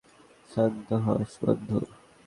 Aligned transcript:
শান্ত 0.49 0.87
হ, 1.03 1.05
বন্ধু। 1.41 1.79